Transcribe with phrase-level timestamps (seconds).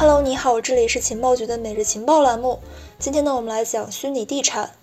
[0.00, 2.60] Hello，你好，这里是情报局的每日情报栏目。
[2.98, 4.74] 今天呢，我们来讲虚拟地产。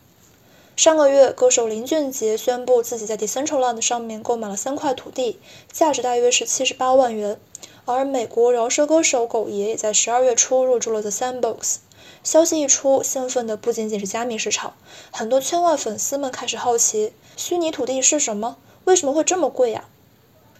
[0.76, 5.40] 上个月，歌手林俊杰宣布自己在 Decentraland 上面购买了三块土地，
[5.72, 7.40] 价值大约是七十八万元。
[7.86, 11.78] 而美国饶舌歌手狗爷也在十二月初入驻了 The Sandbox。
[12.24, 14.76] 消息一出，兴奋的不仅仅是加密市场，
[15.10, 18.58] 很多圈外粉丝们开始好奇：虚拟土地是什么？
[18.84, 19.86] 为什么会这么贵呀？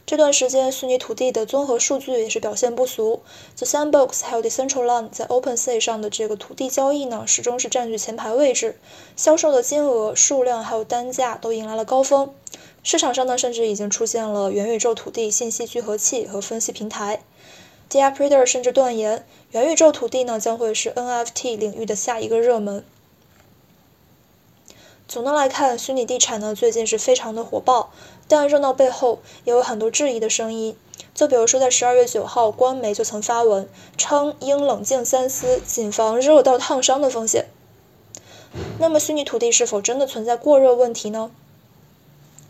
[0.08, 3.20] 这段时间，虚拟土地的综合数据也是表现不俗。
[3.58, 8.80] The Sandbox 还有 Decentraland 在 OpenSea 上的这个土地交易呢，始终是占据前排位置，
[9.18, 12.34] 销售的金额、数量还有单价都迎来了高峰。
[12.84, 17.22] 市场上呢，甚至已经出现了元宇宙土地信息聚合器和分析平台。
[17.90, 22.86] d a p r e d e r 甚至断言，元宇宙土地呢将会是 NFT 领域的下一个热门。
[25.08, 27.92] 总的来看，虚拟地产呢最近是非常的火爆，
[28.28, 30.76] 但热闹背后也有很多质疑的声音。
[31.14, 37.46] 就比如说，在十二月九号，官媒就曾发文称应冷静三思，谨防热到烫伤的风险。
[38.80, 41.32] 那么，虚拟土地是否真的存在过热问题呢？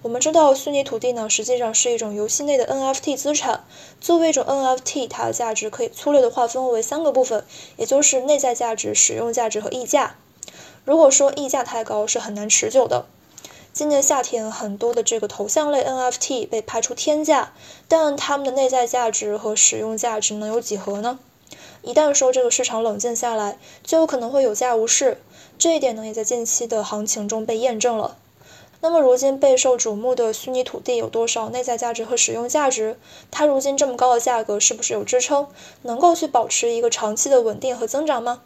[0.01, 3.65] 我们知道，虚拟土地呢实际上是一种游戏内的 NFT 资产。
[4.01, 7.45] 作为一种 NFT，它的价值可以粗略的划分为三个部分，
[7.77, 10.15] 也就是内在价值、使用价值和溢价。
[10.87, 13.03] 如果说溢价太高是很难持久的。
[13.73, 17.51] 今年夏天，很多的这个头像类 NFT 被拍出天价，
[17.89, 21.19] 但它们的内在价值和使用价值能有几何呢？
[21.81, 25.21] 一旦说这个市场冷静下来，就有可能会有价无市。
[25.59, 28.15] 这一点呢，也在近期的行情中被验证了。
[28.79, 32.97] 那么，如今备受瞩目的虚拟土地有多少内在价值和使用价值？
[33.29, 35.47] 它如今这么高的价格，是不是有支撑，
[35.81, 38.41] 能够去保持一个长期的稳定和增长吗？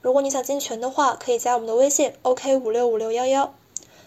[0.00, 3.52] 如果你想进群的话，可以加我们的微信：OK 五六五六幺幺。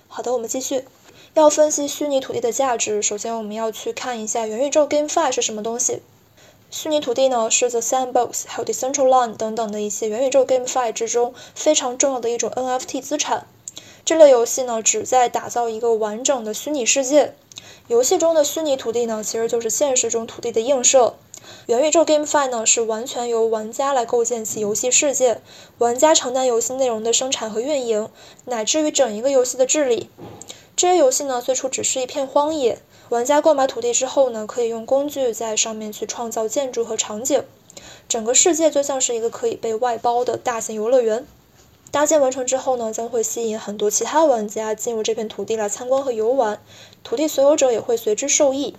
[0.07, 0.85] 好的，我们继续。
[1.33, 6.01] 要分析虚拟土地的价值，首先我们要去看一下元宇宙 GameFi 是什么东西。
[6.69, 13.45] 虚拟土地呢，是 The Sandbox 还有 Decentraland 等等的一些元宇宙 GameFi 之中非常重要的一种 NFT 资产。
[14.03, 17.33] 这类游戏呢，旨在打造一个完整的虚拟世界。
[17.87, 21.15] 游戏中的虚拟土地呢，其实就是现实中土地的映射。
[21.67, 25.41] 元宇宙 GameFi 呢是完全由玩家来构建起游戏世界，
[25.77, 28.09] 玩家承担游戏内容的生产和运营，
[28.45, 30.09] 乃至于整一个游戏的治理。
[30.75, 37.43] 这些游戏呢最初只是一片荒野，玩家购买土地之后呢，可以用工具在上面去创造建筑和场景，
[38.09, 41.25] 整个世界就像是一个可以被外包的大型游乐园。
[41.91, 46.61] 搭建完成之后呢，将会吸引很多其他玩家进入这片土地来参观和游玩，
[47.03, 48.75] 土地所有者也会随之受益。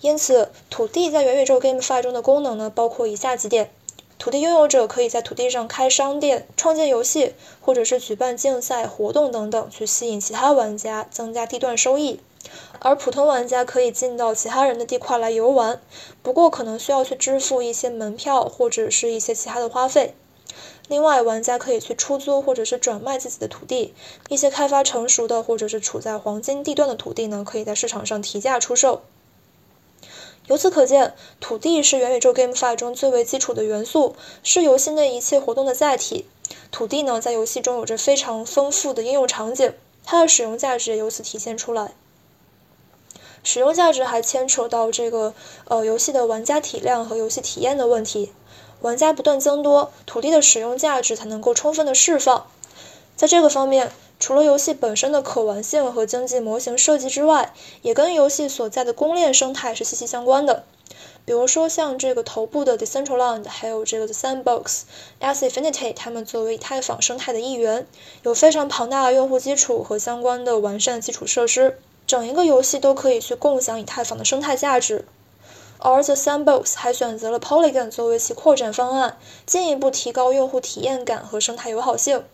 [0.00, 3.70] 因此，土地在元宇宙 GameFi 中的功能呢，包括以下几点：
[4.16, 12.20] 土地拥有者可以在土地上开商店、创建游戏，或者是举办竞赛活动等等，去吸引其他玩家，增加地段收益；
[12.78, 15.80] 而普通玩家可以进到其他人的地块来游玩，
[16.22, 20.14] 不过可能需要去支付一些门票或者是一些其他的花费。
[20.86, 23.94] 另外，玩家可以去出租或者是转卖自己的土地，
[24.28, 29.02] 一些开发成熟的或者是处在黄金地段的土地呢，可以在市场上提价出售。
[30.48, 36.24] 由此可见，土地是元宇宙 GameFi 中最为基础的元素，是游戏内一切活动的载体。
[36.70, 41.92] 土地呢，在游戏中有着非常丰富的应用场景，它的使用价值也由此体现出来。
[43.44, 45.34] 使用价值还牵扯到这个
[45.66, 48.32] 呃游戏的玩家体量和游戏体验的问题。
[48.80, 52.46] 玩家不断增多，土地的使用价值才能够充分的释放。
[53.16, 60.64] 在这个方面，除了游戏本身的可玩性和经济模型设计之外，也跟游戏所在的公链生态是息息相关的。
[61.24, 64.82] 比如说像这个头部的 Decentraland，还有这个 The Sandbox、
[65.20, 67.86] Axie Infinity，他们作为以太坊生态的一员，
[68.22, 75.04] 有非常庞大的用户基础和相关的完善基础设施，整一个游戏都可以去共享以太坊的生态价值。
[75.78, 82.24] 而 The Sandbox 还选择了 Polygon 作为其扩展方案，进一步提高用户体验感和生态友好性。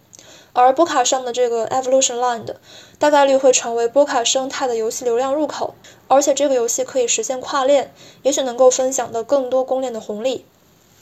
[0.55, 2.55] 而波卡上的这个 Evolution Land
[2.99, 5.75] 大概率会成为波卡生态的游戏流量入口，
[6.09, 7.93] 而且这个游戏可以实现跨链，
[8.23, 10.47] 也许能够分享到更多公链的红利。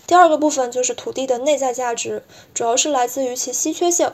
[0.06, 4.12] 第二个部分就是土地的内在价值，主要是来自于其稀缺性。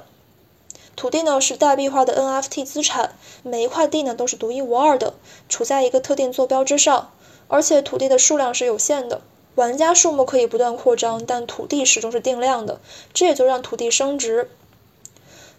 [0.97, 3.15] 土地呢是代币化的 NFT 资产，
[3.45, 5.15] 每一块地呢都是独一无二的，
[5.49, 7.13] 处在一个特定坐标之上，
[7.47, 9.23] 而且土地的数量是有限的，
[9.55, 12.81] 玩家数目可以不断扩张，但土地始终是定量的，
[13.15, 14.51] 这也就让土地升值。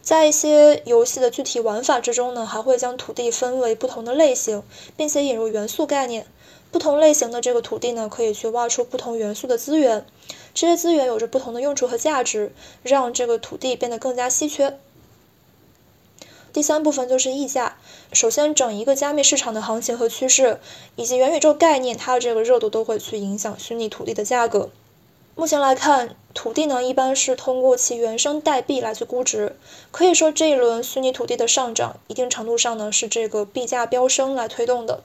[0.02, 4.64] 在一些游戏的具体玩法之中呢，还会将土地分为不同的类型，
[4.98, 6.26] 并且引入元素概念。
[6.72, 10.06] 不同类型的这个土地呢，可以去挖出不同元素的资源，
[10.54, 12.52] 这些资源有着不同的用处和价值，
[12.84, 14.80] 让这个土地变得更加稀缺。
[16.54, 17.78] 第三部分就是溢价。
[18.14, 20.60] 首先，整一个加密市场的行情和趋势，
[20.96, 24.70] 以及元宇宙概念它的这个热度，都会去影响虚拟土地的价格。
[25.40, 29.56] 目前来看，土地呢一般是通过其原生代币来去估值。
[29.90, 35.02] 可以说，这一轮虚拟土地的上涨，一定程度上呢是这个币价飙升来推动的。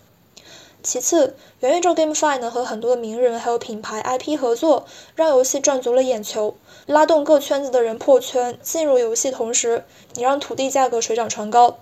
[0.82, 9.84] 其次，元宇宙 GameFi 呢和很多的名人还有品牌 IP 合作，让游戏赚足了眼球，拉动各圈子的人破圈进入游戏，同时
[10.16, 11.78] 也让土地价格水涨船高。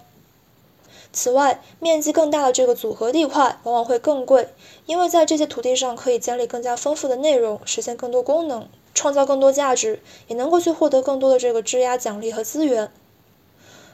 [1.12, 4.48] 此外，面积更大的这个组合地块往往会更贵，
[4.86, 12.90] 因为在这些土地上可以建立更加丰富的内容，实现更多功能，创造更多价值，也能够去获得更多的这个质押奖励和资源。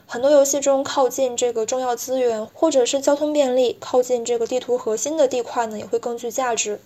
[0.07, 6.79] 很多游戏中靠近这个重要资源，或者是交通便利、靠近这个地图核心的地块呢，也会更具价值。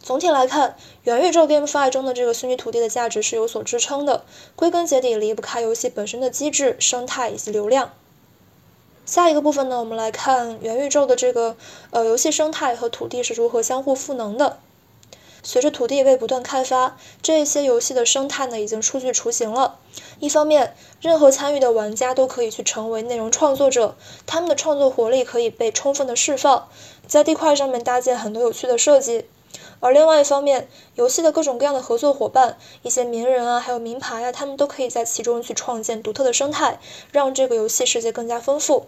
[0.00, 4.24] 总体来看，元宇宙 GameFi 中的这个虚拟土地的价值是有所支撑的，
[4.54, 7.92] 归根结底离不开游戏本身的机制、生态以及流量。
[9.08, 11.56] 下一个部分呢，我们来看元宇宙的这个
[11.92, 14.58] 呃游戏生态和土地是如何相互赋能的。
[15.42, 19.78] 随着土地被不断开发，这些游戏的生态呢已经初具雏形了。
[20.20, 23.96] 一方面，任何参与的玩家都可以去成为内容创作者，
[24.26, 26.68] 他们的创作活力可以被充分的释放，
[27.06, 29.24] 在地块上面搭建很多有趣的设计。
[29.80, 36.80] 而另外一方面，游戏的各种各样的合作伙伴，一些名人啊，还有名牌啊，他们都可以在其中去创建独特的生态，
[37.12, 38.86] 让这个游戏世界更加丰富。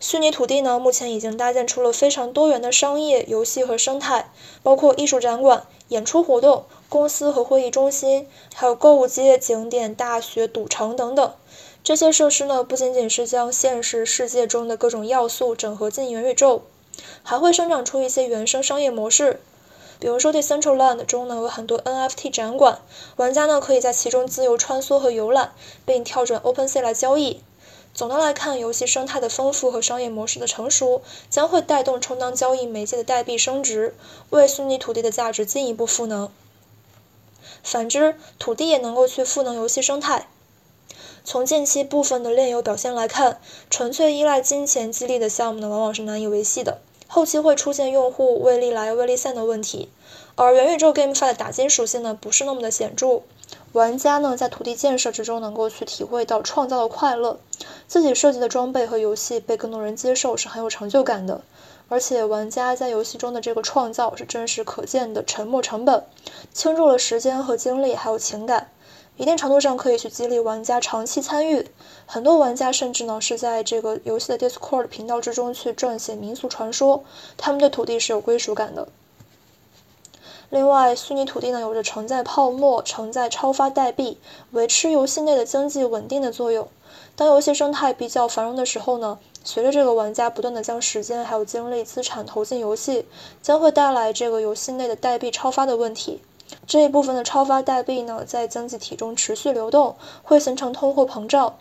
[0.00, 4.32] 虚拟土地呢，目前已经搭建出了非常多元的商业、游戏和生态，
[4.62, 11.32] 包括艺术展馆、演出活动、公司和会议中心，还有购物街、景点、大学、赌城等等。
[11.84, 16.62] 这些设施呢，不仅仅是将现实世界中的各种要素整合进元宇宙，
[17.22, 19.40] 还会生长出一些原生商业模式。
[19.98, 22.80] 比如说，Decentraland 中呢有很多 NFT 展馆，
[23.16, 25.52] 玩家呢可以在其中自由穿梭和游览，
[25.86, 27.40] 并跳转 OpenSea 来交易。
[27.94, 33.94] 总的来看，游戏生态的丰富和商业模式的成熟，将会带动充当交易媒介的代币升值，
[34.30, 36.30] 为虚拟土地的价值进一步赋能。
[37.62, 40.26] 反之，土地也能够去赋能游戏生态。
[41.24, 43.38] 从近期部分的炼油表现来看，
[43.70, 49.88] 纯粹依赖金钱激励的项目呢，往往是难以维系的，后期会出现用户未利来未利散的问题。
[50.34, 53.22] 而元宇宙 GameFi 的打金属性呢，不是那么的显著。
[53.72, 57.38] 玩家呢，在土地建设之中能够去体会到创造的快乐，
[57.86, 61.40] 自己设计的装备和游戏被更多人接受是很有成就感的。
[61.88, 66.02] 而且玩家在游戏中的这个创造是真实可见的沉没成本，
[66.52, 68.70] 倾注了时间和精力，还有情感，
[69.22, 71.68] 一定程度上可以去激励玩家长期参与。
[72.06, 77.04] 很多玩家甚至呢是在这个游戏的 Discord 频道之中去撰写民俗传说，
[77.36, 78.88] 他们对土地是有归属感的。
[80.50, 84.18] 另外，虚拟土地呢有着承载泡沫、承载超发代币、
[84.50, 86.66] 维持游戏内的经济稳定的作用。
[87.14, 93.06] 当游戏生态比较繁荣的时候呢，随着这个玩家不断的将时间还有精力、资产投进游戏，
[93.40, 96.20] 将会带来这个游戏内的代币超发的问题。
[96.66, 101.56] 这一部分的超发代币呢，在经济体中持续流动，会形成通货膨胀。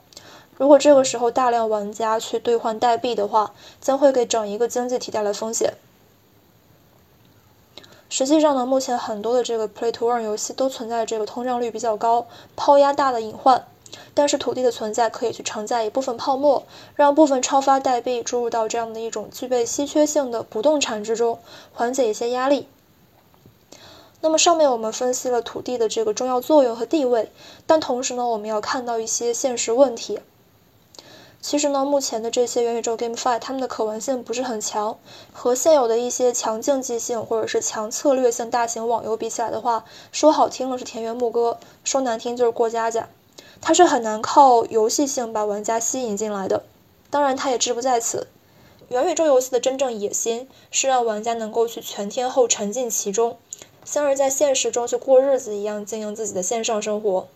[0.57, 5.73] 如果这个时候大量玩家去兑换代币的话，将会给整一个经济体带来风险。
[8.09, 13.65] 实际上呢，目前很多的这个 Play to Earn 游戏都存在这个通胀率比较高、抛压大的隐患。
[14.13, 16.63] 但是土地的存在可以去承载一部分泡沫，
[16.95, 21.39] 让部分超发代币注入到这样的一种具备稀缺性的不动产之中，
[21.73, 22.67] 缓解一些压力。
[24.21, 27.31] 那么上面我们分析了土地的这个重要作用和地位，
[27.65, 30.19] 但同时呢，我们要看到一些现实问题。
[31.41, 34.99] 其实呢，目前的这些元宇宙 GameFi，它们的可玩性不是很强，
[35.33, 43.09] 和现有的一些强竞技性或者是强策略性大型网游比起来的话，说好听了是田园牧歌，说难听就是过家家。
[43.59, 46.61] 它是很难靠游戏性把玩家吸引进来的。
[47.09, 48.27] 当然，它也志不在此。
[48.89, 53.37] 元宇宙游戏的真正野心是让玩家能够去全天候沉浸其中，
[53.91, 57.27] 像是在现实中去过日子一样经营自己的线上生活。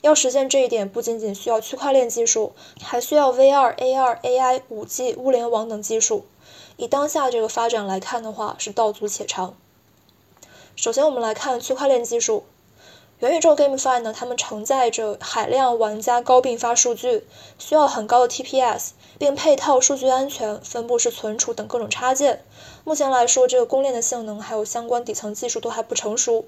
[0.00, 2.52] 要实现这一点，不仅仅需要区块链技术，
[2.82, 6.24] 还需要 VR、AR、AI、5G、物联网等技术。
[6.76, 9.54] 以当下这个发展来看的话，是道阻且长。
[10.74, 12.42] 首先，我们来看区块链技术。
[13.20, 17.26] 元宇宙 GameFi 呢，它们承载着海量玩家高并发数据，
[17.58, 22.42] 需要很高的 TPS，并配套数据安全、分布式存储等各种插件。
[22.82, 26.46] 目前来说，这个公链的性能还有相关底层技术都还不成熟。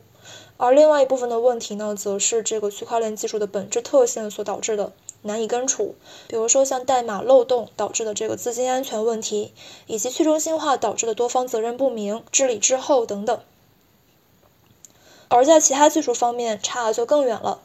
[0.57, 5.95] 而另外一部分的问题呢，则是这个区块链技术的本质特性所导致的难以根除，
[6.27, 9.53] 比如说像代码漏洞导致的这个资金安全问题，
[9.87, 13.39] 以及去中心化导致的多方责任不明、治理滞后等等。
[15.35, 17.63] 而在其他技术方面，差的就更远了。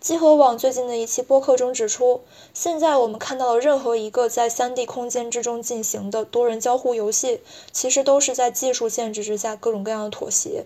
[0.00, 2.22] 集合网最近的一期播客中指出，
[2.54, 10.64] 现在我们看到的任何一个在 3D 空间之中进行的多人交互游戏，其实都是在技术限制之下各种各样的妥协。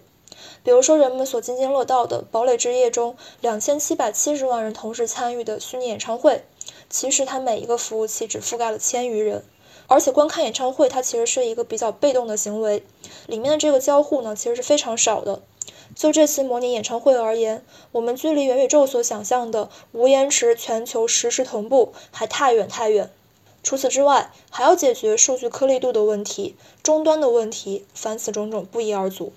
[0.62, 6.44] 比如说人们所津津乐道的《堡垒之夜》中两千七百七十万人同时参与的虚拟演唱会，
[6.88, 9.44] 其实它每一个服务器只覆盖了千余人。
[9.88, 12.84] 而且观看演唱会，它其实是一个比较被动的行为，
[13.26, 15.40] 里面的这个交互呢，其实是非常少的。
[15.98, 23.10] 就这次模拟演唱会而言，我们距离元宇宙所想象的无延迟全球实时同步还太远太远。
[23.64, 29.32] 除此之外，还要解决数据颗粒度的问题、终端的问题，凡此种种不一而足。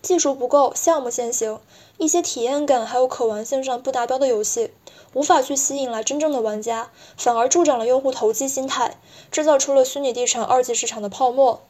[0.00, 1.58] 技术不够，项目先行，
[1.98, 4.70] 一些体验感还有可玩性上不达标的游戏。
[5.12, 8.96] 无法去吸引来真正的玩家，反而助长了用户投机心态，
[9.32, 11.62] 制造出了虚拟地产二级市场的泡沫。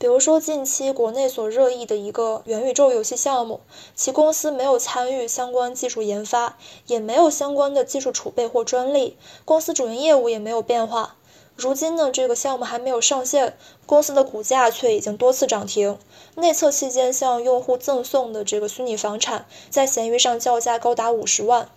[0.00, 3.60] 比如说近期国内所热议的一个元宇宙游戏项目，
[3.94, 11.16] 其公司没有参与相关技术研发，也没有相关的技术储备或专利，公司主营业务也没有变化。
[11.54, 15.98] 如今呢，这个项目还没有上线，公司的股价却已经多次涨停。
[16.36, 21.68] 内测期间向用户赠送的这个虚拟房产，在闲鱼上叫价高达五十万。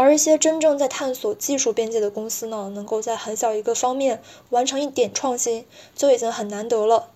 [0.00, 7.08] 而一些真正在探索技术边界的公司呢，能够在很小一个方面完成一点创新，就已经很难得了。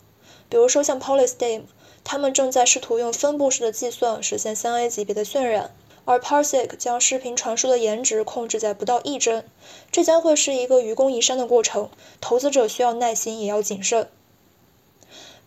[0.48, 1.62] 比如说像 Polystem，
[2.02, 5.72] 他们正在试图用分布式的计算实现 3A 级别的渲染，
[6.04, 9.44] 而 Parsec 将视频传输的延值控制在不到一帧，
[9.92, 11.88] 这将会是一个愚公移山的过程，
[12.20, 14.08] 投资者需要耐心，也要谨慎。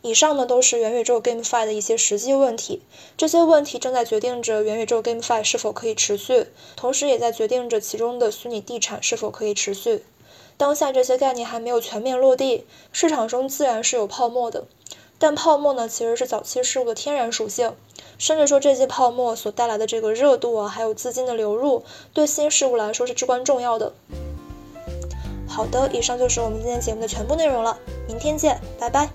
[0.06, 2.84] 以上呢都是元宇宙 GameFi 的一些实际问题，
[3.18, 6.46] 这些问题正在决定着元宇宙 GameFi 是否可以持续，
[6.76, 10.04] 同时也在决定着其中的虚拟地产是否可以持续。
[10.58, 14.66] 当下这些概念还没有全面落地，市场中自然是有泡沫的，
[15.18, 17.74] 但泡沫呢其实是早期事物的天然属性，
[18.20, 21.84] 甚至说这些泡沫所带来的这个热度啊，还有资金的流入，
[22.14, 23.94] 对新事物来说是至关重要的。
[25.50, 29.10] 好的，以上就是我们今天节目的全部内容了，明天见，拜拜。